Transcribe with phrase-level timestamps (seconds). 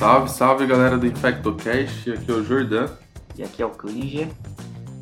[0.00, 2.88] Salve, salve galera do InfectoCast, aqui é o Jordan.
[3.36, 4.30] E aqui é o Clíger.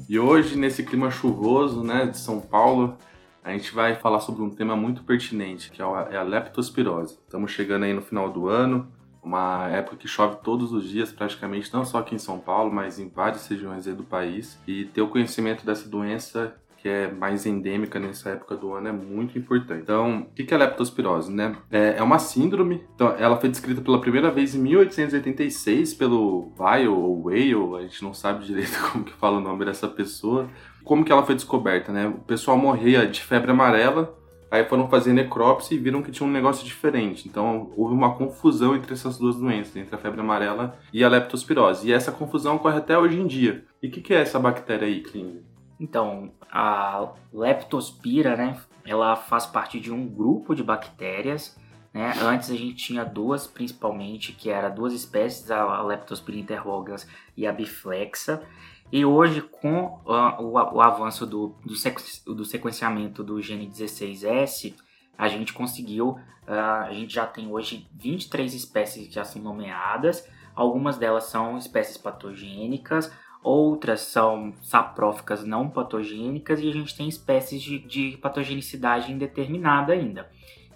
[0.08, 2.98] E hoje, nesse clima chuvoso né, de São Paulo,
[3.44, 7.16] a gente vai falar sobre um tema muito pertinente, que é a leptospirose.
[7.24, 8.92] Estamos chegando aí no final do ano,
[9.22, 12.98] uma época que chove todos os dias, praticamente, não só aqui em São Paulo, mas
[12.98, 14.58] em várias regiões do país.
[14.66, 18.92] E ter o conhecimento dessa doença que é mais endêmica nessa época do ano, é
[18.92, 19.82] muito importante.
[19.82, 21.56] Então, o que é leptospirose, né?
[21.70, 26.94] É, é uma síndrome, então, ela foi descrita pela primeira vez em 1886 pelo Weil
[26.94, 30.48] ou Weil, a gente não sabe direito como que fala o nome dessa pessoa.
[30.84, 32.06] Como que ela foi descoberta, né?
[32.06, 34.16] O pessoal morria de febre amarela,
[34.50, 37.28] Aí foram fazer necrópsia e viram que tinha um negócio diferente.
[37.28, 41.88] Então houve uma confusão entre essas duas doenças, entre a febre amarela e a leptospirose.
[41.88, 43.64] E essa confusão ocorre até hoje em dia.
[43.82, 45.42] E o que, que, é essa bactéria aí, Klinger?
[45.80, 51.56] Então, a leptospira, né, ela faz parte de um grupo de bactérias.
[51.92, 52.12] Né?
[52.22, 57.52] Antes a gente tinha duas principalmente, que eram duas espécies, a Leptospira interrogans e a
[57.52, 58.42] biflexa.
[58.90, 64.74] E hoje, com uh, o, avanço do, do, sequ, do, sequenciamento do gene 16S,
[65.16, 70.26] a gente conseguiu, uh, a gente já tem hoje 23 espécies que já são nomeadas,
[70.54, 77.62] algumas delas são espécies patogênicas, outras são sapróficas não patogênicas e a gente tem espécies
[77.62, 80.28] de, de patogenicidade indeterminada ainda.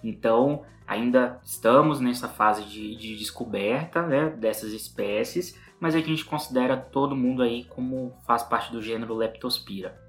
[0.03, 6.77] Então, ainda estamos nessa fase de, de descoberta né, dessas espécies, mas a gente considera
[6.77, 10.01] todo mundo aí como faz parte do gênero Leptospira.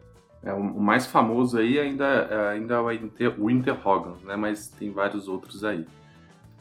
[0.42, 4.36] É, o mais famoso aí ainda, é, ainda é o Interrogans, né?
[4.36, 5.86] mas tem vários outros aí.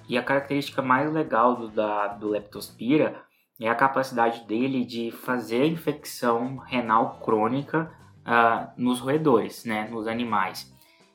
[0.07, 3.21] E a característica mais legal do, da, do Leptospira
[3.59, 7.91] é a capacidade dele de fazer infecção renal crônica
[8.25, 10.73] uh, nos roedores, né, nos animais.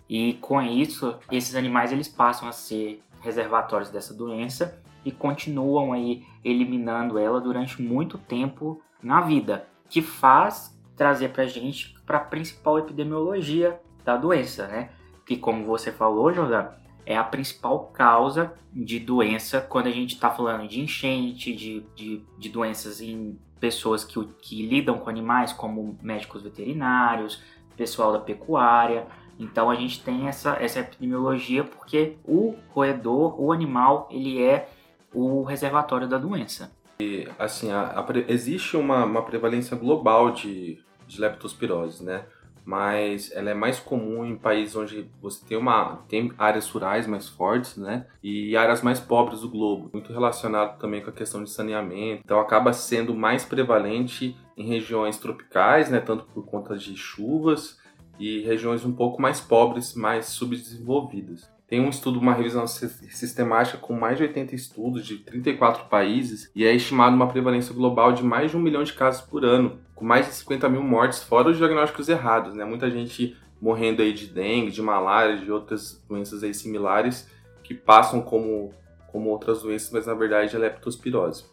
[0.09, 6.25] E com isso, esses animais eles passam a ser reservatórios dessa doença e continuam aí
[6.45, 12.79] eliminando ela durante muito tempo na vida, que faz trazer para gente para a principal
[12.79, 14.91] epidemiologia da doença, né?
[15.25, 16.69] Que como você falou, Jordão,
[17.09, 22.23] é a principal causa de doença quando a gente está falando de enchente, de, de,
[22.37, 27.43] de, doenças em pessoas que, que lidam com animais, como médicos veterinários,
[27.79, 29.07] pessoal da pecuária.
[29.39, 34.69] Então a gente tem essa, essa epidemiologia porque o roedor, o animal, ele é
[35.11, 36.71] o reservatório da doença.
[37.01, 42.27] E, assim, a, a, existe uma, uma prevalência global de, de leptospirose, né?
[42.69, 47.27] Mas ela é mais comum em países onde você tem uma tem áreas rurais mais
[47.27, 48.07] fortes, né?
[48.23, 52.21] E áreas mais pobres do globo, muito relacionado também com a questão de saneamento.
[52.23, 57.79] Então acaba sendo mais prevalente em regiões tropicais, né, tanto por conta de chuvas
[58.19, 61.51] e regiões um pouco mais pobres, mais subdesenvolvidas.
[61.69, 66.65] Tem um estudo, uma revisão sistemática com mais de 80 estudos de 34 países e
[66.65, 70.03] é estimado uma prevalência global de mais de um milhão de casos por ano, com
[70.03, 72.65] mais de 50 mil mortes, fora os diagnósticos errados, né?
[72.65, 77.29] Muita gente morrendo aí de dengue, de malária, de outras doenças aí similares
[77.63, 78.73] que passam como,
[79.13, 81.45] como outras doenças, mas na verdade é leptospirose.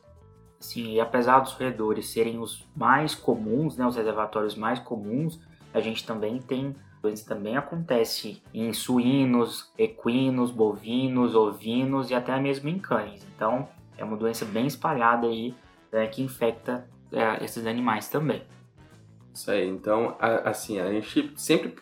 [0.62, 5.42] Sim, e apesar dos roedores serem os mais comuns, né, os reservatórios mais comuns,
[5.74, 6.74] a gente também tem
[7.06, 13.26] doença também acontece em suínos, equinos, bovinos, ovinos e até mesmo em cães.
[13.36, 13.68] Então
[13.98, 15.54] é uma doença bem espalhada aí
[15.92, 18.42] né, que infecta é, esses animais também.
[19.34, 19.68] Isso aí.
[19.68, 21.76] Então, assim, a gente sempre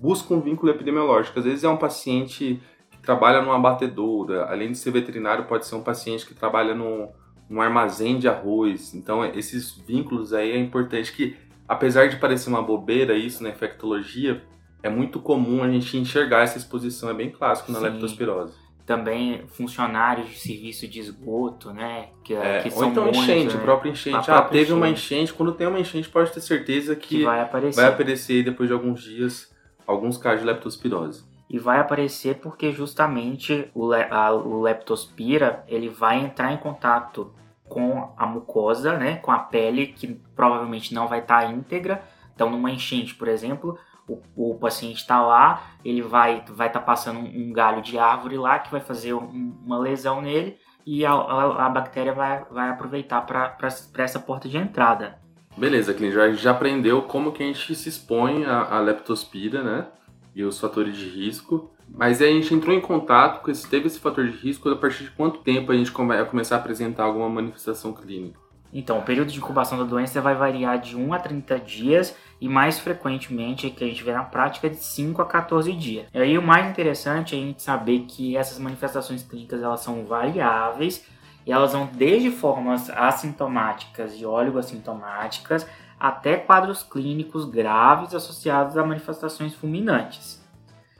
[0.00, 1.38] busca um vínculo epidemiológico.
[1.38, 2.60] Às vezes é um paciente
[2.90, 7.10] que trabalha numa abatedoura, além de ser veterinário, pode ser um paciente que trabalha num,
[7.48, 8.94] num armazém de arroz.
[8.94, 14.42] Então, esses vínculos aí é importante que, apesar de parecer uma bobeira isso na infectologia,
[14.82, 17.84] é muito comum a gente enxergar essa exposição, é bem clássico na Sim.
[17.84, 18.54] leptospirose.
[18.86, 22.08] Também funcionários de serviço de esgoto, né?
[22.24, 23.62] Que, é, que ou então muitos, enchente, né?
[23.62, 24.30] própria enchente.
[24.30, 24.72] ah, teve enchente.
[24.72, 25.34] uma enchente.
[25.34, 27.80] Quando tem uma enchente, pode ter certeza que, que vai, aparecer.
[27.80, 29.54] vai aparecer depois de alguns dias
[29.86, 31.24] alguns casos de leptospirose.
[31.50, 37.32] E vai aparecer porque justamente o, a, o leptospira ele vai entrar em contato
[37.68, 42.02] com a mucosa, né, com a pele que provavelmente não vai estar íntegra.
[42.34, 43.78] Então, numa enchente, por exemplo,
[44.08, 47.98] o, o paciente está lá, ele vai vai estar tá passando um, um, galho de
[47.98, 50.56] árvore lá que vai fazer um, uma lesão nele
[50.86, 53.56] e a, a, a bactéria vai, vai aproveitar para
[53.98, 55.18] essa porta de entrada.
[55.56, 59.86] Beleza, Clint, já, já aprendeu como que a gente se expõe à, leptospira, né?
[60.34, 61.70] E os fatores de risco.
[61.88, 64.76] Mas aí a gente entrou em contato com esse, teve esse fator de risco a
[64.76, 68.38] partir de quanto tempo a gente vai começar a apresentar alguma manifestação clínica?
[68.72, 72.48] Então, o período de incubação da doença vai variar de 1 a 30 dias e
[72.48, 76.06] mais frequentemente que a gente vê na prática de 5 a 14 dias.
[76.12, 80.04] E aí o mais interessante é a gente saber que essas manifestações clínicas elas são
[80.04, 81.04] variáveis
[81.46, 85.66] E elas vão desde formas assintomáticas e oligoassintomáticas
[85.98, 90.46] até quadros clínicos graves associados a manifestações fulminantes.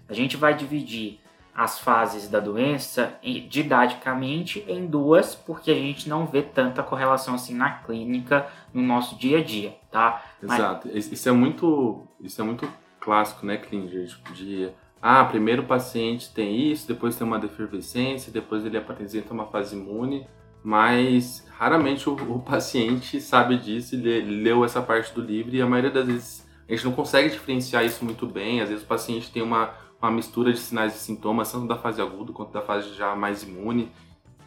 [0.09, 1.20] A gente vai dividir
[1.58, 3.19] as fases da doença
[3.49, 9.16] didaticamente em duas, porque a gente não vê tanta correlação assim na clínica no nosso
[9.16, 10.22] dia a dia, tá?
[10.40, 10.88] Exato.
[10.94, 11.10] Mas...
[11.10, 14.06] Isso é muito, isso é muito clássico, né, Klinger?
[14.06, 14.70] Tipo, de
[15.02, 19.75] ah, primeiro o paciente tem isso, depois tem uma defervescência, depois ele apresenta uma fase
[19.75, 20.28] imune,
[20.62, 25.66] mas raramente o, o paciente sabe disso e leu essa parte do livro e a
[25.66, 28.60] maioria das vezes a gente não consegue diferenciar isso muito bem.
[28.60, 32.00] Às vezes o paciente tem uma, uma mistura de sinais e sintomas, tanto da fase
[32.00, 33.90] aguda quanto da fase já mais imune.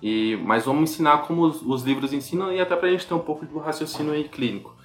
[0.02, 3.14] E, mas vamos ensinar como os, os livros ensinam e até para a gente ter
[3.14, 4.76] um pouco do raciocínio aí clínico.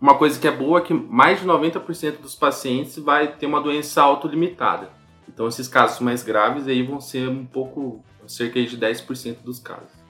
[0.00, 3.60] Uma coisa que é boa é que mais de 90% dos pacientes vai ter uma
[3.60, 4.90] doença autolimitada.
[5.28, 10.00] Então esses casos mais graves aí vão ser um pouco, cerca de 10% dos casos.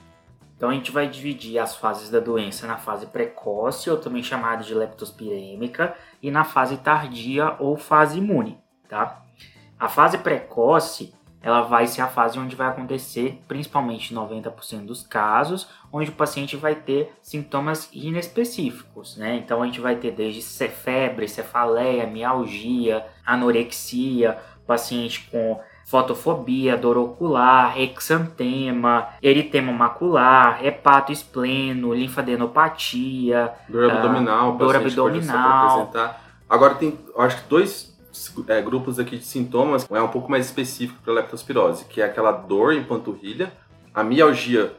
[0.57, 4.63] Então a gente vai dividir as fases da doença na fase precoce, ou também chamada
[4.63, 8.59] de leptospirêmica, e na fase tardia ou fase imune,
[8.89, 9.23] tá?
[9.81, 15.71] A fase precoce, ela vai ser a fase onde vai acontecer principalmente 90% dos casos,
[15.91, 19.37] onde o paciente vai ter sintomas inespecíficos, né?
[19.37, 27.81] Então a gente vai ter desde febre, cefaleia, mialgia, anorexia, paciente com fotofobia, dor ocular,
[27.81, 35.91] exantema, eritema macular, hepatoespleno, linfadenopatia, dor abdominal, uh, dor abdominal.
[36.49, 37.90] Agora tem, acho que dois
[38.49, 42.33] é, grupos aqui de sintomas é um pouco mais específico para leptospirose, que é aquela
[42.33, 43.53] dor em panturrilha,
[43.95, 44.73] a mialgia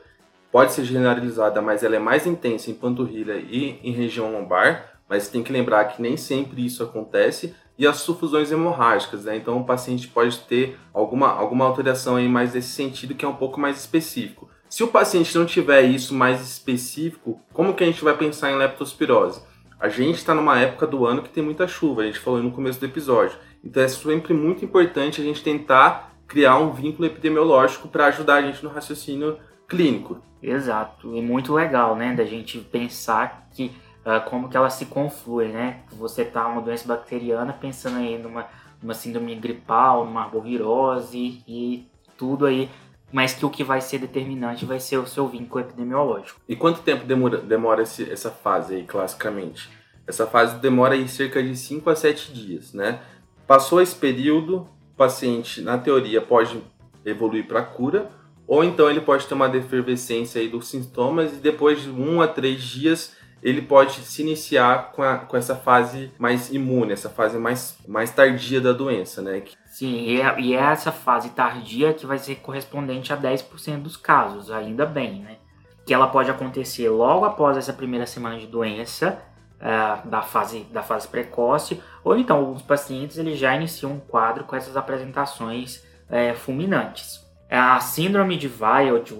[0.51, 5.29] pode ser generalizada, mas ela é mais intensa em panturrilha e em região lombar, mas
[5.29, 9.35] tem que lembrar que nem sempre isso acontece e as sufusões hemorrágicas, né?
[9.35, 13.35] Então o paciente pode ter alguma, alguma alteração aí mais nesse sentido que é um
[13.35, 14.49] pouco mais específico.
[14.69, 18.57] Se o paciente não tiver isso mais específico, como que a gente vai pensar em
[18.57, 19.41] leptospirose?
[19.81, 22.51] A gente está numa época do ano que tem muita chuva, a gente falou no
[22.51, 23.35] começo do episódio.
[23.63, 28.41] Então é sempre muito importante a gente tentar criar um vínculo epidemiológico para ajudar a
[28.43, 30.21] gente no raciocínio clínico.
[30.39, 33.71] Exato, e muito legal, né, da gente pensar que
[34.05, 35.81] uh, como que ela se conflui, né?
[35.93, 38.45] Você tá uma doença bacteriana pensando aí numa,
[38.79, 42.69] numa síndrome gripal, numa arbovirose e tudo aí,
[43.11, 46.39] mas que o que vai ser determinante vai ser o seu vínculo epidemiológico.
[46.47, 49.69] E quanto tempo demora, demora esse, essa fase aí, classicamente?
[50.07, 53.01] Essa fase demora aí cerca de 5 a 7 dias, né?
[53.45, 56.61] Passou esse período, o paciente, na teoria, pode
[57.05, 58.09] evoluir para cura,
[58.47, 62.27] ou então ele pode ter uma defervescência aí dos sintomas e depois de 1 a
[62.27, 67.37] 3 dias ele pode se iniciar com, a, com essa fase mais imune, essa fase
[67.37, 69.43] mais, mais tardia da doença, né?
[69.65, 73.97] Sim, e é, e é essa fase tardia que vai ser correspondente a 10% dos
[73.97, 75.37] casos, ainda bem, né?
[75.85, 79.19] Que ela pode acontecer logo após essa primeira semana de doença,
[79.61, 84.43] uh, da, fase, da fase precoce, ou então alguns pacientes eles já iniciam um quadro
[84.43, 85.77] com essas apresentações
[86.09, 87.25] uh, fulminantes.
[87.53, 89.13] A síndrome de Weil, de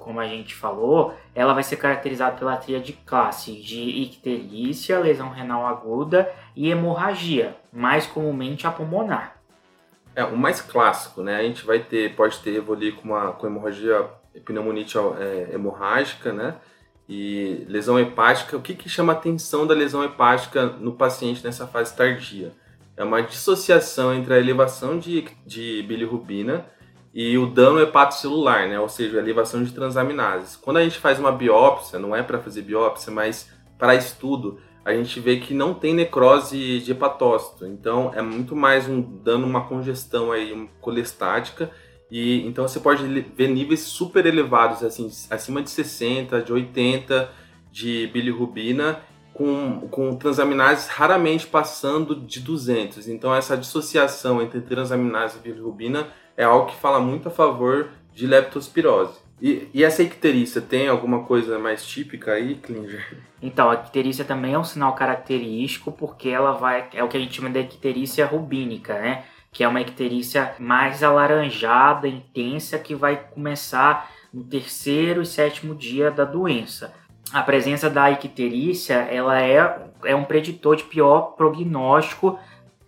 [0.00, 5.64] como a gente falou, ela vai ser caracterizada pela tríade classe de icterícia, lesão renal
[5.64, 9.36] aguda e hemorragia, mais comumente a pulmonar.
[10.16, 11.36] É, o mais clássico, né?
[11.36, 14.10] A gente vai ter, pode ter evoluir com uma com hemorragia,
[14.44, 16.56] pneumonite é, hemorrágica, né?
[17.08, 18.56] E lesão hepática.
[18.56, 22.52] O que, que chama a atenção da lesão hepática no paciente nessa fase tardia?
[22.96, 26.66] É uma dissociação entre a elevação de, de bilirrubina
[27.20, 28.78] e o dano hepatocelular, né?
[28.78, 30.54] ou seja, elevação de transaminases.
[30.54, 34.92] Quando a gente faz uma biópsia, não é para fazer biópsia, mas para estudo, a
[34.92, 37.66] gente vê que não tem necrose de hepatócito.
[37.66, 41.72] Então é muito mais um dano, uma congestão aí, uma colestática.
[42.08, 43.02] E então você pode
[43.34, 47.32] ver níveis super elevados, assim, acima de 60, de 80
[47.72, 49.00] de bilirrubina,
[49.34, 53.08] com, com transaminases raramente passando de 200.
[53.08, 56.06] Então essa dissociação entre transaminase e bilirrubina
[56.38, 59.18] é algo que fala muito a favor de leptospirose.
[59.42, 63.18] E, e essa icterícia tem alguma coisa mais típica aí, Klinger?
[63.42, 66.88] Então, a icterícia também é um sinal característico porque ela vai.
[66.94, 69.24] É o que a gente chama de icterícia rubínica, né?
[69.52, 76.10] Que é uma icterícia mais alaranjada, intensa, que vai começar no terceiro e sétimo dia
[76.10, 76.92] da doença.
[77.32, 82.38] A presença da icterícia ela é, é um preditor de pior prognóstico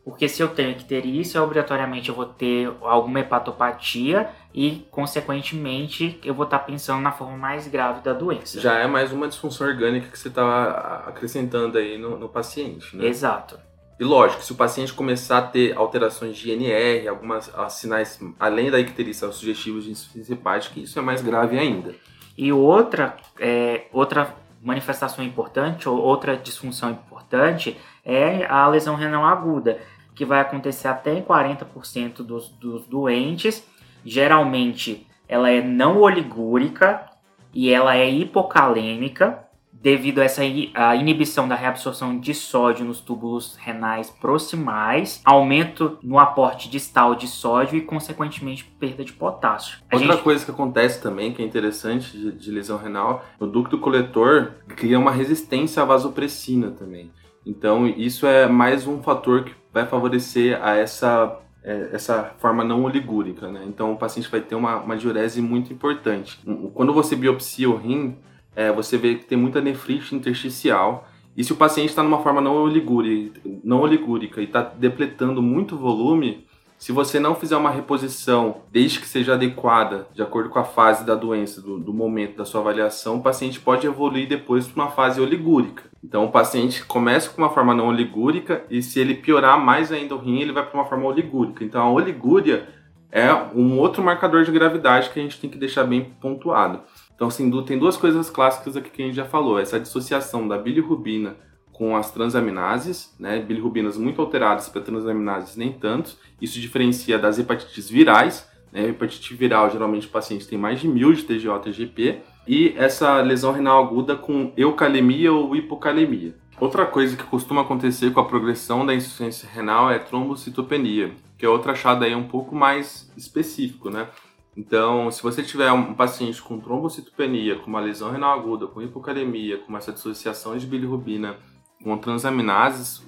[0.04, 6.44] porque se eu tenho icterícia, obrigatoriamente eu vou ter alguma hepatopatia e, consequentemente, eu vou
[6.44, 8.60] estar pensando na forma mais grave da doença.
[8.60, 13.06] Já é mais uma disfunção orgânica que você está acrescentando aí no, no, paciente, né?
[13.06, 13.58] Exato.
[13.98, 18.80] E lógico, se o paciente começar a ter alterações de INR, algumas sinais, além da
[18.80, 21.94] icterícia, sugestivos de insuficiência hepática, isso é mais grave ainda.
[22.36, 29.78] E outra, é, outra manifestação importante, ou outra disfunção importante, é a lesão renal aguda,
[30.14, 33.64] que vai acontecer até em 40% dos, dos doentes.
[34.04, 37.06] Geralmente ela é não oligúrica
[37.54, 40.42] e ela é hipocalêmica, devido a essa
[40.74, 47.26] a inibição da reabsorção de sódio nos túbulos renais proximais, aumento no aporte distal de
[47.26, 49.78] sódio e, consequentemente, perda de potássio.
[49.90, 50.22] A Outra gente...
[50.22, 54.98] coisa que acontece também, que é interessante de, de lesão renal, o ducto coletor cria
[54.98, 57.10] uma resistência à vasopressina também.
[57.44, 62.84] Então, isso é mais um fator que vai favorecer a essa é, essa forma não
[62.84, 63.64] oligúrica, né?
[63.66, 66.38] Então o paciente vai ter uma, uma diurese muito importante.
[66.74, 68.16] Quando você biopsia o rim,
[68.56, 71.06] é, você vê que tem muita nefrite intersticial.
[71.36, 75.76] E se o paciente está numa forma não, oligúrica, não oligúrica e está depletando muito
[75.76, 76.46] volume,
[76.80, 81.04] se você não fizer uma reposição, desde que seja adequada, de acordo com a fase
[81.04, 84.90] da doença, do, do momento da sua avaliação, o paciente pode evoluir depois para uma
[84.90, 85.82] fase oligúrica.
[86.02, 90.14] Então, o paciente começa com uma forma não oligúrica e se ele piorar mais ainda
[90.14, 91.62] o rim, ele vai para uma forma oligúrica.
[91.62, 92.66] Então, a oligúria
[93.12, 96.80] é um outro marcador de gravidade que a gente tem que deixar bem pontuado.
[97.14, 100.56] Então, assim, tem duas coisas clássicas aqui que a gente já falou: essa dissociação da
[100.56, 101.36] bilirrubina
[101.80, 103.40] com as transaminases, né?
[103.40, 106.14] Bilirrubinas muito alteradas para transaminases nem tanto.
[106.38, 108.46] Isso diferencia das hepatites virais.
[108.70, 108.90] Né?
[108.90, 112.18] Hepatite viral, geralmente o paciente tem mais de mil de TGO-TGP.
[112.46, 116.34] E essa lesão renal aguda com eucalemia ou hipocalemia.
[116.60, 121.48] Outra coisa que costuma acontecer com a progressão da insuficiência renal é trombocitopenia, que é
[121.48, 124.06] outra achada aí um pouco mais específico, né?
[124.54, 129.56] Então, se você tiver um paciente com trombocitopenia, com uma lesão renal aguda, com hipocalemia,
[129.56, 131.38] com essa dissociação de bilirrubina,
[131.82, 133.02] com transaminases,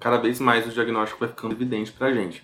[0.00, 2.42] cada vez mais o diagnóstico vai ficando evidente para a gente.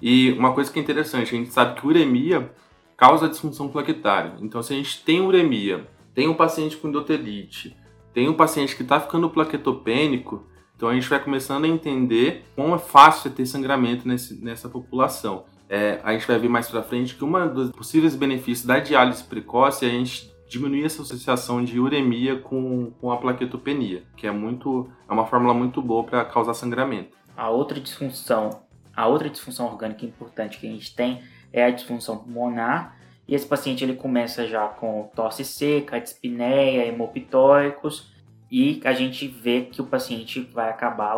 [0.00, 2.50] E uma coisa que é interessante, a gente sabe que uremia
[2.96, 4.34] causa disfunção plaquetária.
[4.40, 7.76] Então, se a gente tem uremia, tem um paciente com endotelite,
[8.12, 12.74] tem um paciente que está ficando plaquetopênico, então a gente vai começando a entender como
[12.74, 17.14] é fácil ter sangramento nesse, nessa população é, a gente vai ver mais para frente
[17.14, 21.78] que uma dos possíveis benefícios da diálise precoce é a gente diminuir essa associação de
[21.78, 26.54] uremia com, com a plaquetopenia, que é muito é uma fórmula muito boa para causar
[26.54, 27.16] sangramento.
[27.36, 28.62] A outra disfunção,
[28.94, 32.96] a outra disfunção orgânica importante que a gente tem é a disfunção pulmonar.
[33.26, 38.12] E esse paciente ele começa já com tosse seca, dispneia, hemopitóricos,
[38.50, 41.16] e a gente vê que o paciente vai acabar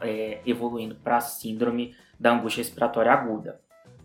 [0.00, 3.60] é, evoluindo para a síndrome da angústia respiratória aguda.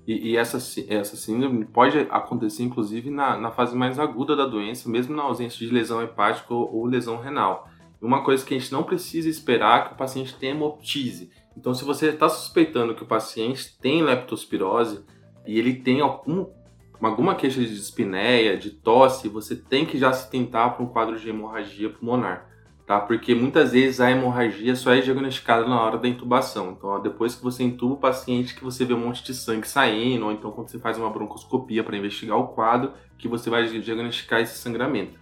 [0.08, 4.90] E, e, essa, essa síndrome pode acontecer, inclusive, na, na fase mais aguda da doença,
[4.90, 7.70] mesmo na ausência de lesão hepática ou, ou lesão renal.
[8.02, 11.30] Uma coisa que a gente não precisa esperar é que o paciente tenha hemoptise.
[11.58, 15.04] Então, se você está suspeitando que o paciente tem leptospirose
[15.46, 16.46] e ele tem algum,
[17.02, 21.20] alguma queixa de dispneia, de tosse, você tem que já se tentar para um quadro
[21.20, 22.47] de hemorragia pulmonar
[22.88, 23.02] tá?
[23.02, 26.72] Porque muitas vezes a hemorragia só é diagnosticada na hora da intubação.
[26.72, 29.68] Então, ó, depois que você intuba o paciente, que você vê um monte de sangue
[29.68, 33.68] saindo, ou então quando você faz uma broncoscopia para investigar o quadro, que você vai
[33.68, 35.20] diagnosticar esse sangramento.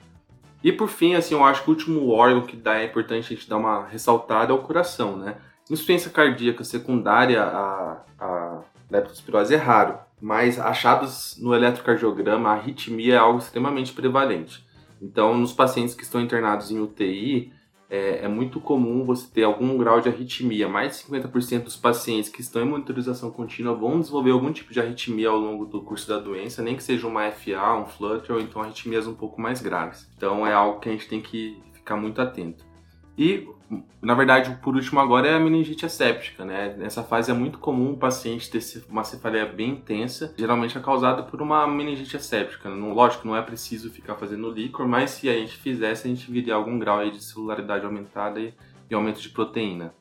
[0.63, 3.35] E por fim, assim, eu acho que o último órgão que dá, é importante a
[3.35, 5.35] gente dar uma ressaltada é o coração, né?
[5.69, 13.17] Insuficiência cardíaca secundária à, à leptospirose é raro, mas achados no eletrocardiograma, a arritmia é
[13.17, 14.63] algo extremamente prevalente.
[15.01, 17.51] Então, nos pacientes que estão internados em UTI,
[17.89, 20.67] é, é, muito comum você ter algum grau de arritmia.
[20.67, 24.79] Mais de 50% dos pacientes que estão em monitorização contínua vão desenvolver algum tipo de
[24.79, 28.41] arritmia ao longo do curso da doença, nem que seja uma FA, um flutter ou
[28.41, 30.09] então arritmias um pouco mais graves.
[30.17, 32.65] Então é algo que a gente tem que ficar muito atento.
[33.17, 33.47] E,
[34.01, 36.75] na verdade, por último agora é a meningite asséptica, né?
[36.77, 41.23] Nessa fase é muito comum o paciente ter uma cefaleia bem intensa, geralmente é causada
[41.23, 42.69] por uma meningite asséptica.
[42.69, 46.29] Não, lógico, não é preciso ficar fazendo líquor, mas se a gente fizesse, a gente
[46.29, 48.53] viria algum grau aí de celularidade aumentada e,
[48.89, 49.93] e aumento de proteína.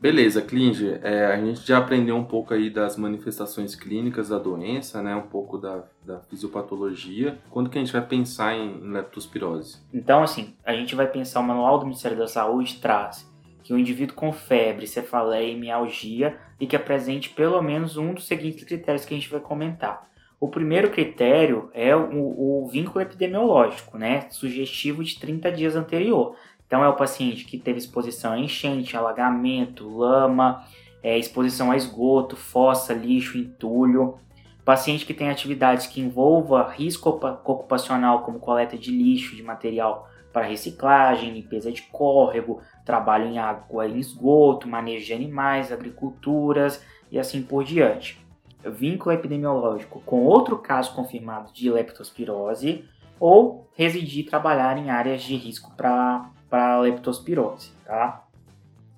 [0.00, 5.02] Beleza, Klinger, é, a gente já aprendeu um pouco aí das manifestações clínicas da doença,
[5.02, 5.16] né?
[5.16, 7.38] Um pouco da, da fisiopatologia.
[7.50, 9.78] Quando que a gente vai pensar em, em leptospirose?
[9.92, 13.28] Então, assim, a gente vai pensar, o Manual do Ministério da Saúde traz
[13.64, 18.26] que o indivíduo com febre, cefaleia e mialgia e que apresente pelo menos um dos
[18.26, 20.08] seguintes critérios que a gente vai comentar.
[20.40, 24.30] O primeiro critério é o, o vínculo epidemiológico, né?
[24.30, 26.36] Sugestivo de 30 dias anterior.
[26.68, 30.64] Então, é o paciente que teve exposição a enchente, alagamento, lama,
[31.02, 34.18] é, exposição a esgoto, fossa, lixo, entulho.
[34.66, 40.44] Paciente que tem atividades que envolva risco ocupacional, como coleta de lixo, de material para
[40.44, 47.42] reciclagem, limpeza de córrego, trabalho em água e esgoto, manejo de animais, agriculturas e assim
[47.42, 48.22] por diante.
[48.62, 52.84] Vínculo epidemiológico com outro caso confirmado de leptospirose
[53.18, 58.24] ou residir e trabalhar em áreas de risco para a leptospirose, tá?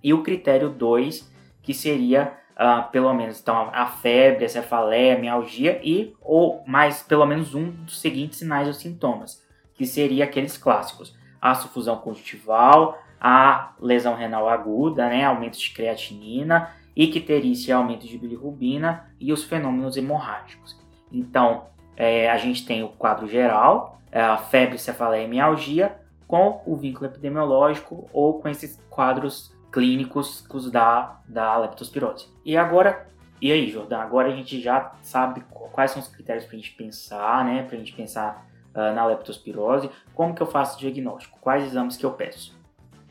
[0.03, 1.31] E o critério 2,
[1.63, 7.03] que seria uh, pelo menos então, a febre, a cefaleia, a mialgia e ou mais
[7.03, 12.99] pelo menos um dos seguintes sinais ou sintomas, que seria aqueles clássicos: a sufusão conjuntival,
[13.21, 19.97] a lesão renal aguda, né, aumento de creatinina, icterícia, aumento de bilirrubina e os fenômenos
[19.97, 20.79] hemorrágicos.
[21.13, 21.65] Então,
[21.97, 26.00] é, a gente tem o quadro geral, é, a febre, cefaleia e mialgia,
[26.31, 32.29] com o vínculo epidemiológico ou com esses quadros clínicos da, da leptospirose.
[32.45, 33.09] E agora,
[33.43, 33.99] e aí, Jordan?
[33.99, 37.65] Agora a gente já sabe quais são os critérios para a gente pensar, né?
[37.65, 39.91] Para a gente pensar uh, na leptospirose.
[40.15, 41.37] Como que eu faço o diagnóstico?
[41.41, 42.57] Quais exames que eu peço?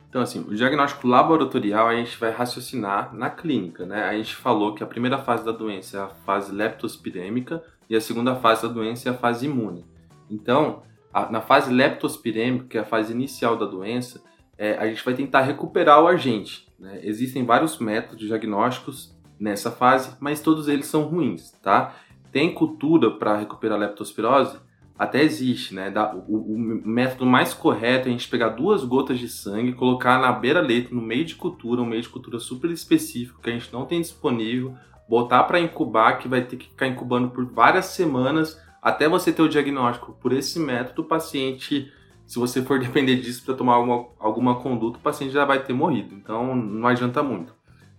[0.08, 4.06] Então, assim, o diagnóstico laboratorial a gente vai raciocinar na clínica, né?
[4.06, 8.02] A gente falou que a primeira fase da doença é a fase leptospirêmica e a
[8.02, 9.86] segunda fase da doença é a fase imune.
[10.30, 14.24] Então, a, na fase leptospirêmica, que é a fase inicial da doença,
[14.58, 16.68] é, a gente vai tentar recuperar o agente.
[16.78, 17.00] Né?
[17.04, 21.96] Existem vários métodos diagnósticos nessa fase, mas todos eles são ruins, tá?
[22.32, 24.58] Tem cultura para recuperar a leptospirose?
[25.00, 25.94] até existe, né?
[26.28, 30.30] o, o, método mais correto é a gente pegar duas gotas de sangue, colocar na
[30.30, 33.86] beira-leito, no meio de cultura, um meio de cultura super específico que a gente não
[33.86, 34.76] tem disponível,
[35.08, 39.42] botar para incubar, que vai ter que ficar incubando por várias semanas até você ter
[39.42, 40.18] o diagnóstico.
[40.22, 41.92] Por esse método, o paciente,
[42.26, 45.74] se você for depender disso para tomar alguma, alguma conduta, o paciente já vai ter
[45.74, 46.16] morrido.
[46.16, 47.54] Então, não adianta muito.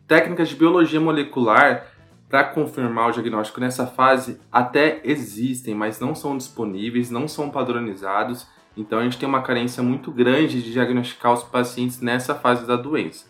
[0.07, 1.87] Técnicas de biologia molecular
[2.31, 8.47] para confirmar o diagnóstico nessa fase até existem, mas não são disponíveis, não são padronizados.
[8.77, 12.77] Então a gente tem uma carência muito grande de diagnosticar os pacientes nessa fase da
[12.77, 13.27] doença.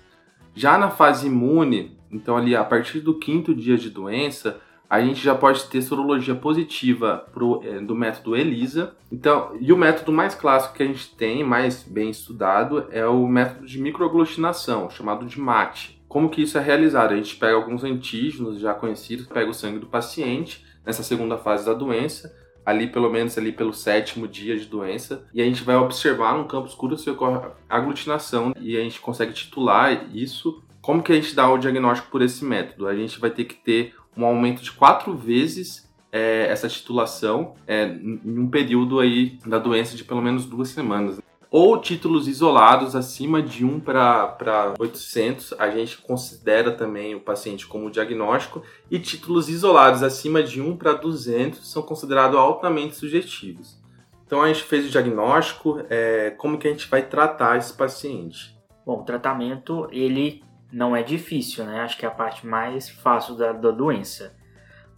[0.54, 5.22] Já na fase imune, então ali a partir do quinto dia de doença, a gente
[5.22, 8.92] já pode ter sorologia positiva pro, é, do método ELISA.
[9.12, 13.24] Então, e o método mais clássico que a gente tem, mais bem estudado, é o
[13.28, 16.00] método de microaglutinação, chamado de MAT.
[16.08, 17.12] Como que isso é realizado?
[17.12, 21.64] A gente pega alguns antígenos já conhecidos, pega o sangue do paciente nessa segunda fase
[21.64, 25.76] da doença, ali pelo menos ali pelo sétimo dia de doença, e a gente vai
[25.76, 30.64] observar num campo escuro se ocorre aglutinação e a gente consegue titular isso.
[30.82, 32.88] Como que a gente dá o diagnóstico por esse método?
[32.88, 37.84] A gente vai ter que ter um aumento de quatro vezes é, essa titulação é,
[37.86, 41.20] em um período aí da doença de pelo menos duas semanas
[41.50, 47.90] ou títulos isolados acima de 1 para 800, a gente considera também o paciente como
[47.90, 53.80] diagnóstico, e títulos isolados acima de 1 para 200 são considerados altamente subjetivos.
[54.24, 58.56] Então a gente fez o diagnóstico, é, como que a gente vai tratar esse paciente?
[58.86, 61.80] Bom, o tratamento ele não é difícil, né?
[61.80, 64.34] Acho que é a parte mais fácil da, da doença.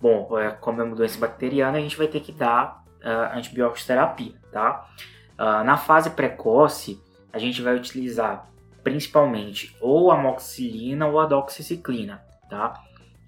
[0.00, 3.87] Bom, é, como é uma doença bacteriana, a gente vai ter que dar uh, antibióticos
[3.87, 4.87] terapia, tá?
[5.35, 7.00] Uh, na fase precoce,
[7.32, 8.50] a gente vai utilizar
[8.82, 12.74] principalmente ou amoxicilina ou a doxiciclina, tá?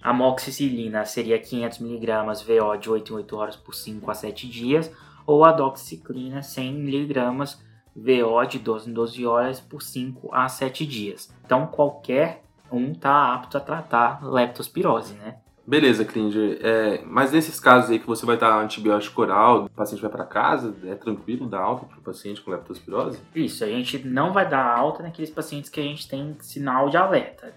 [0.03, 4.93] A amoxicilina seria 500mg VO de 8 em 8 horas por 5 a 7 dias,
[5.27, 7.57] ou a doxiciclina 100mg
[7.95, 11.33] VO de 12 em 12 horas por 5 a 7 dias.
[11.45, 15.37] Então qualquer um está apto a tratar leptospirose, né?
[15.67, 16.59] Beleza, Klinger.
[16.61, 20.27] É, mas nesses casos aí que você vai dar antibiótico oral, o paciente vai para
[20.27, 23.19] casa, é tranquilo dar alta para o paciente com leptospirose?
[23.35, 26.99] Isso, a gente não vai dar alta naqueles pacientes que a gente tem sinal de
[26.99, 27.47] alerta.
[27.47, 27.55] Né?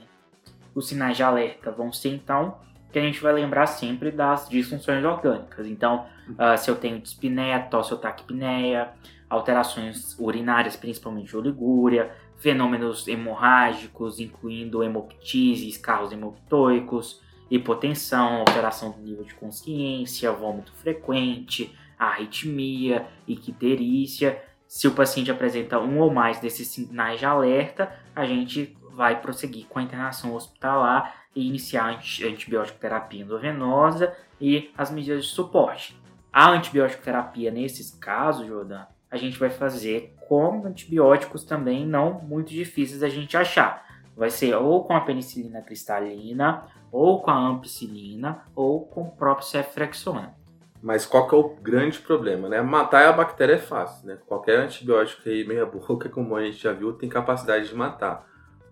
[0.74, 2.56] Os sinais de alerta vão ser, então,
[2.94, 5.68] que a gente vai lembrar sempre das disfunções orgânicas.
[5.68, 8.94] Então, uh, se eu tenho dispneia, tosse ou taquipneia,
[9.30, 19.34] alterações urinárias, principalmente oligúria, fenômenos hemorrágicos, incluindo hemoptise, escarros hemoptoicos, hipotensão, alteração do nível de
[19.34, 24.42] consciência, vômito frequente, arritmia, icterícia.
[24.68, 29.66] Se o paciente apresenta um ou mais desses sinais de alerta, a gente vai prosseguir
[29.68, 35.96] com a internação hospitalar e iniciar a antibiótico terapia endovenosa e as medidas de suporte.
[36.34, 42.50] A antibiótico terapia nesses casos, Jordan, a gente vai fazer com antibióticos também não muito
[42.50, 43.86] difíceis da gente achar.
[44.16, 49.48] Vai ser ou com a penicilina cristalina, ou com a ampicilina, ou com o próprio
[49.48, 50.36] cefrexona.
[50.82, 52.62] Mas qual que é o grande problema, né?
[52.62, 54.18] Matar a bactéria é fácil, né?
[54.28, 58.28] Qualquer antibiótico aí meia boca, como a gente já viu, tem capacidade de matar.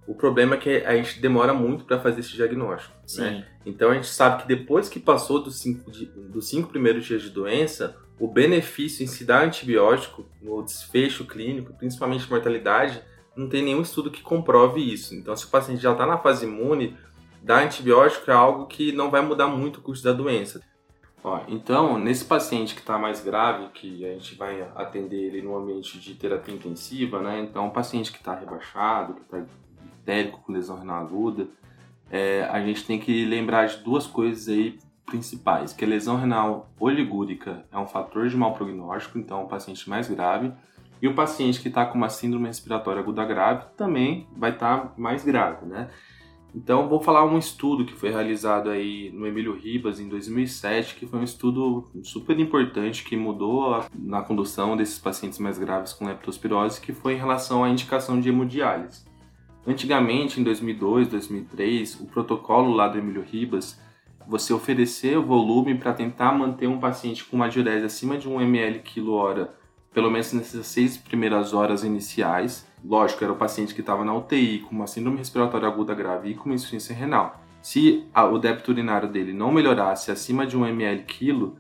[0.08, 3.02] O problema é que a gente demora muito para fazer esse diagnóstico, né?
[3.06, 3.21] Sim.
[3.21, 3.48] né?
[3.65, 7.32] Então a gente sabe que depois que passou dos cinco, dos cinco primeiros dias de
[7.32, 13.01] doença, o benefício em se dar antibiótico no desfecho clínico, principalmente mortalidade,
[13.36, 15.13] não tem nenhum estudo que comprove isso.
[15.13, 16.97] Então, se o paciente já está na fase imune,
[17.41, 20.62] dar antibiótico é algo que não vai mudar muito o curso da doença.
[21.21, 25.58] Ó, então, nesse paciente que está mais grave, que a gente vai atender ele no
[25.58, 27.41] ambiente de terapia intensiva, né?
[27.41, 29.43] Então, um paciente que está rebaixado, que está
[30.01, 31.47] itérico com lesão renal aguda,
[32.12, 36.70] é, a gente tem que lembrar de duas coisas aí principais, que a lesão renal
[36.80, 40.52] oligúrica é um fator de mau prognóstico, então é um paciente mais grave,
[41.02, 44.94] e o paciente que está com uma síndrome respiratória aguda grave também vai estar tá
[44.98, 45.89] mais grave, né?
[46.56, 51.06] Então, vou falar um estudo que foi realizado aí no Emílio Ribas em 2007, que
[51.06, 56.06] foi um estudo super importante que mudou a, na condução desses pacientes mais graves com
[56.06, 59.04] leptospirose, que foi em relação à indicação de hemodiálise.
[59.68, 63.78] Antigamente, em 2002, 2003, o protocolo lá do Emílio Ribas,
[64.28, 68.80] você oferecer volume para tentar manter um paciente com uma diurese acima de 1 ml
[68.80, 69.54] quilo hora,
[69.94, 74.60] pelo menos nessas seis primeiras horas iniciais, Lógico, era o paciente que estava na UTI
[74.60, 77.42] com uma síndrome respiratória aguda grave e com insuficiência renal.
[77.60, 81.58] Se a, o débito urinário dele não melhorasse acima de 1 ml quilo,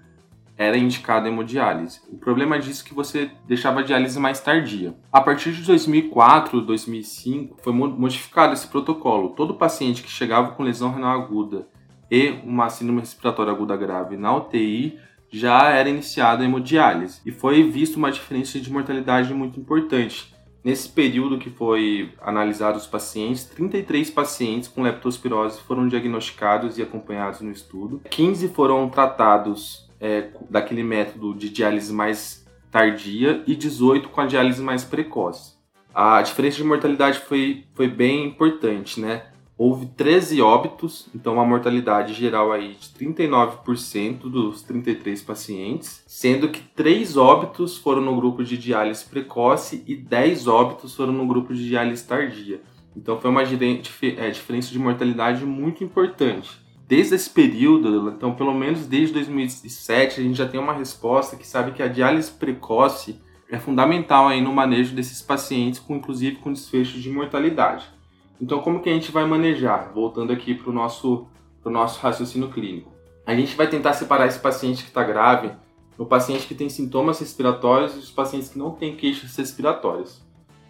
[0.55, 1.99] era indicado hemodiálise.
[2.09, 4.95] O problema disso é que você deixava a diálise mais tardia.
[5.11, 9.29] A partir de 2004, 2005, foi modificado esse protocolo.
[9.29, 11.67] Todo paciente que chegava com lesão renal aguda
[12.09, 17.19] e uma síndrome respiratória aguda grave na UTI já era iniciado a hemodiálise.
[17.25, 20.33] E foi visto uma diferença de mortalidade muito importante.
[20.63, 27.41] Nesse período que foi analisado os pacientes, 33 pacientes com leptospirose foram diagnosticados e acompanhados
[27.41, 28.01] no estudo.
[28.09, 34.61] 15 foram tratados é, daquele método de diálise mais tardia e 18 com a diálise
[34.61, 35.53] mais precoce.
[35.93, 39.27] A diferença de mortalidade foi, foi bem importante, né?
[39.57, 46.61] Houve 13 óbitos, então uma mortalidade geral aí de 39% dos 33 pacientes, sendo que
[46.61, 51.67] 3 óbitos foram no grupo de diálise precoce e 10 óbitos foram no grupo de
[51.67, 52.61] diálise tardia.
[52.95, 56.63] Então foi uma é, diferença de mortalidade muito importante.
[56.87, 61.47] Desde esse período, então pelo menos desde 2007, a gente já tem uma resposta que
[61.47, 66.53] sabe que a diálise precoce é fundamental aí no manejo desses pacientes, com inclusive com
[66.53, 67.94] desfecho de mortalidade.
[68.39, 69.91] Então, como que a gente vai manejar?
[69.93, 71.27] Voltando aqui para o nosso,
[71.61, 72.91] pro nosso raciocínio clínico.
[73.25, 75.51] A gente vai tentar separar esse paciente que está grave
[75.97, 80.21] no paciente que tem sintomas respiratórios e os pacientes que não têm queixas respiratórias.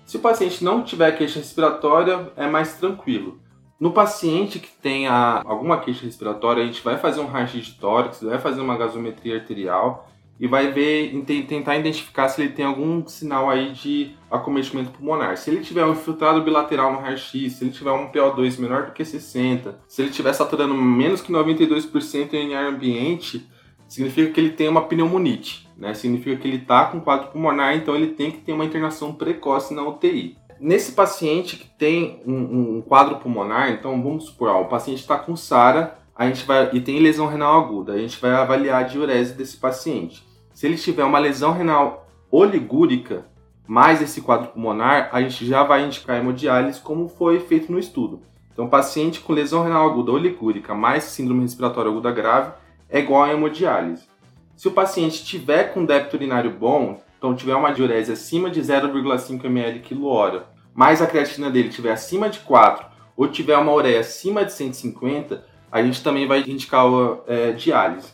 [0.06, 3.40] Se o paciente não tiver queixa respiratória, é mais tranquilo.
[3.80, 8.22] No paciente que tenha alguma queixa respiratória, a gente vai fazer um raio de tórax,
[8.22, 10.08] vai fazer uma gasometria arterial
[10.40, 15.38] e vai ver, tentar identificar se ele tem algum sinal aí de acometimento pulmonar.
[15.38, 18.92] Se ele tiver um infiltrado bilateral no raio-x, se ele tiver um PO2 menor do
[18.92, 23.50] que 60, se ele estiver saturando menos que 92% em ar ambiente,
[23.88, 25.94] significa que ele tem uma pneumonite, né?
[25.94, 29.74] Significa que ele está com quadro pulmonar, então ele tem que ter uma internação precoce
[29.74, 30.38] na UTI.
[30.60, 35.18] Nesse paciente que tem um, um quadro pulmonar, então vamos supor, ó, o paciente está
[35.18, 38.88] com SARA, a gente vai e tem lesão renal aguda, a gente vai avaliar a
[38.88, 40.26] diurese desse paciente.
[40.54, 43.26] Se ele tiver uma lesão renal oligúrica,
[43.68, 48.22] mais esse quadro pulmonar, a gente já vai indicar hemodiálise como foi feito no estudo.
[48.54, 52.54] Então, paciente com lesão renal aguda oligúrica mais síndrome respiratória aguda grave
[52.90, 54.08] é igual a hemodiálise.
[54.56, 59.44] Se o paciente tiver com débito urinário bom, então tiver uma diurese acima de 0,5
[59.44, 62.86] ml quilo-hora, mais a creatina dele tiver acima de 4
[63.18, 65.44] ou tiver uma ureia acima de 150,
[65.76, 66.86] a gente também vai indicar
[67.28, 68.14] é, diálise.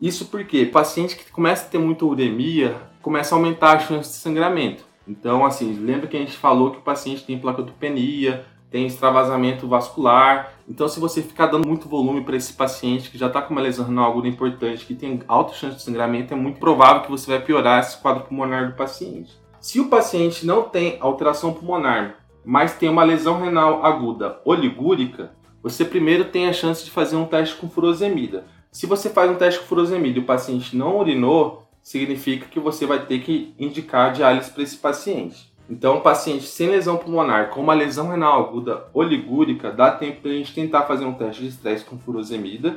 [0.00, 4.14] Isso porque paciente que começa a ter muita uremia começa a aumentar a chance de
[4.14, 4.84] sangramento.
[5.06, 10.52] Então, assim, lembra que a gente falou que o paciente tem placotopenia, tem extravasamento vascular.
[10.68, 13.60] Então, se você ficar dando muito volume para esse paciente que já está com uma
[13.60, 17.28] lesão renal aguda importante, que tem alta chance de sangramento, é muito provável que você
[17.28, 19.36] vai piorar esse quadro pulmonar do paciente.
[19.60, 25.32] Se o paciente não tem alteração pulmonar, mas tem uma lesão renal aguda oligúrica,
[25.64, 28.44] você primeiro tem a chance de fazer um teste com furosemida.
[28.70, 32.84] Se você faz um teste com furosemida e o paciente não urinou, significa que você
[32.84, 35.50] vai ter que indicar diálise para esse paciente.
[35.68, 40.32] Então, um paciente sem lesão pulmonar com uma lesão renal aguda oligúrica, dá tempo para
[40.32, 42.76] a gente tentar fazer um teste de estresse com furosemida.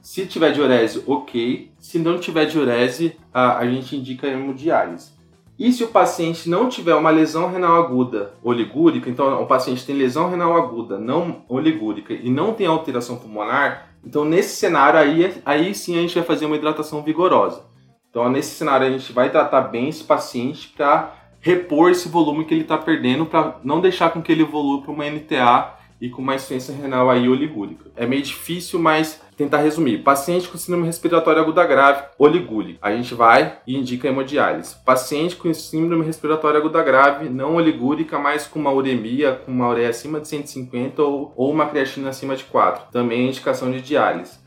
[0.00, 1.72] Se tiver diurese, ok.
[1.78, 5.12] Se não tiver diurese, a, a gente indica hemodiálise.
[5.58, 9.94] E se o paciente não tiver uma lesão renal aguda oligúrica, então o paciente tem
[9.94, 15.74] lesão renal aguda não oligúrica e não tem alteração pulmonar, então nesse cenário aí, aí
[15.74, 17.62] sim a gente vai fazer uma hidratação vigorosa.
[18.10, 22.54] Então nesse cenário a gente vai tratar bem esse paciente para repor esse volume que
[22.54, 26.20] ele está perdendo, para não deixar com que ele evolua para uma NTA e com
[26.20, 27.90] uma insuficiência renal aí oligúrica.
[27.94, 29.98] É meio difícil, mas tentar resumir.
[29.98, 32.78] Paciente com síndrome respiratória aguda grave, oligúrica.
[32.80, 34.76] A gente vai e indica hemodiálise.
[34.84, 39.90] Paciente com síndrome respiratória aguda grave, não oligúrica, mas com uma uremia, com uma ureia
[39.90, 42.92] acima de 150 ou, ou uma creatina acima de 4.
[42.92, 44.38] Também é indicação de diálise.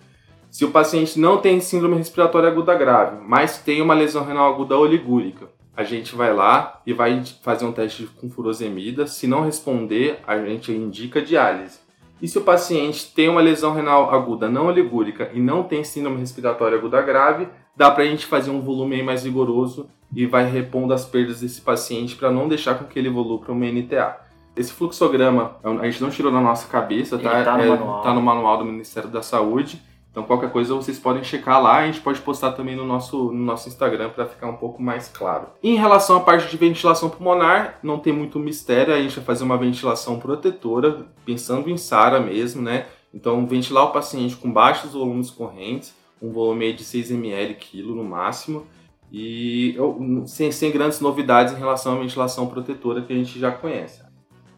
[0.50, 4.78] Se o paciente não tem síndrome respiratória aguda grave, mas tem uma lesão renal aguda
[4.78, 9.06] oligúrica, a gente vai lá e vai fazer um teste com furosemida.
[9.06, 11.78] Se não responder, a gente indica diálise.
[12.22, 16.20] E se o paciente tem uma lesão renal aguda não oligúrica e não tem síndrome
[16.20, 20.94] respiratória aguda grave, dá para a gente fazer um volume mais rigoroso e vai repondo
[20.94, 24.18] as perdas desse paciente para não deixar com que ele evolua para uma NTA.
[24.56, 27.44] Esse fluxograma a gente não tirou da nossa cabeça, tá?
[27.44, 29.80] Tá no, é, tá no manual do Ministério da Saúde.
[30.12, 33.46] Então qualquer coisa vocês podem checar lá, a gente pode postar também no nosso, no
[33.46, 35.48] nosso Instagram para ficar um pouco mais claro.
[35.62, 39.44] Em relação à parte de ventilação pulmonar, não tem muito mistério, a gente vai fazer
[39.44, 42.88] uma ventilação protetora, pensando em SARA mesmo, né?
[43.14, 48.04] Então ventilar o paciente com baixos volumes correntes, um volume de 6 ml quilo no
[48.04, 48.66] máximo,
[49.12, 49.78] e
[50.26, 54.02] sem, sem grandes novidades em relação à ventilação protetora que a gente já conhece.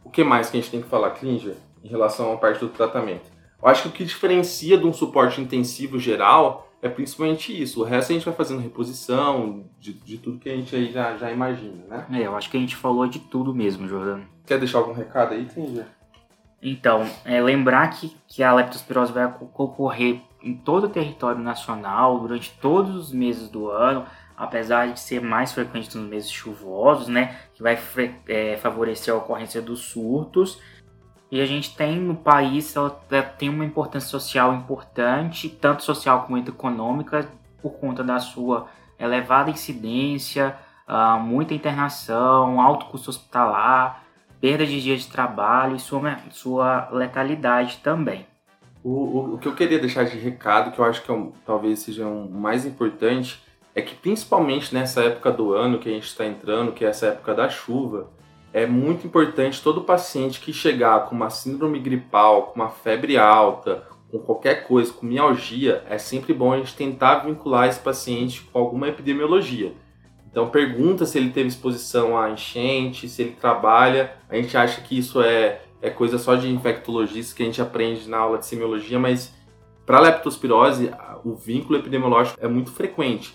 [0.04, 2.70] O que mais que a gente tem que falar, Klinger, em relação à parte do
[2.70, 3.39] tratamento?
[3.62, 7.82] Eu acho que o que diferencia de um suporte intensivo geral é principalmente isso.
[7.82, 11.18] O resto a gente vai fazendo reposição de, de tudo que a gente aí já,
[11.18, 12.06] já imagina, né?
[12.22, 14.26] É, eu acho que a gente falou de tudo mesmo, Jordano.
[14.46, 15.86] Quer deixar algum recado aí, Klinger?
[16.62, 22.20] Então, é, lembrar que, que a leptospirose vai oco- ocorrer em todo o território nacional
[22.20, 24.06] durante todos os meses do ano,
[24.38, 27.38] apesar de ser mais frequente nos meses chuvosos, né?
[27.54, 27.78] Que vai
[28.28, 30.60] é, favorecer a ocorrência dos surtos.
[31.32, 36.24] E a gente tem no país, ela ela tem uma importância social importante, tanto social
[36.28, 37.28] quanto econômica,
[37.62, 38.68] por conta da sua
[39.00, 40.56] elevada incidência,
[40.88, 44.04] ah, muita internação, alto custo hospitalar,
[44.42, 48.26] perda de dias de trabalho e sua, sua letalidade também.
[48.84, 51.32] O, o, o que eu queria deixar de recado, que eu acho que é um-
[51.46, 53.44] talvez seja o mais importante,
[53.76, 57.08] é que principalmente nessa época do ano que a gente está entrando, que é essa
[57.08, 58.10] época da chuva,
[58.52, 63.88] é muito importante todo paciente que chegar com uma síndrome gripal, com uma febre alta,
[64.12, 68.58] com qualquer coisa, com mialgia, é sempre bom a gente tentar vincular esse paciente com
[68.58, 69.74] alguma epidemiologia.
[70.32, 74.14] Então pergunta se ele teve exposição a enchente, se ele trabalha.
[74.30, 78.08] A gente acha que isso é, é coisa só de infectologista que a gente aprende
[78.10, 79.34] na aula de semiologia, mas
[79.86, 80.92] para leptospirose
[81.24, 83.34] o vínculo epidemiológico é muito frequente.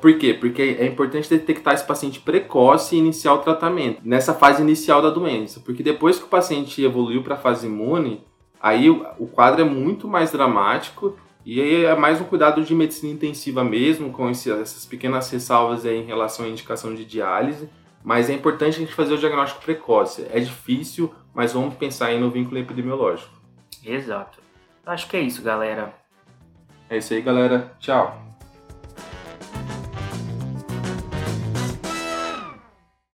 [0.00, 0.34] Por quê?
[0.34, 5.10] Porque é importante detectar esse paciente precoce e iniciar o tratamento nessa fase inicial da
[5.10, 8.22] doença, porque depois que o paciente evoluiu para a fase imune,
[8.60, 13.12] aí o quadro é muito mais dramático e aí é mais um cuidado de medicina
[13.12, 17.68] intensiva mesmo, com esse- essas pequenas ressalvas aí em relação à indicação de diálise,
[18.04, 20.26] mas é importante a gente fazer o diagnóstico precoce.
[20.30, 23.32] É difícil, mas vamos pensar aí no vínculo epidemiológico.
[23.84, 24.40] Exato.
[24.84, 25.94] Acho que é isso, galera.
[26.90, 27.72] É isso aí, galera.
[27.80, 28.25] Tchau.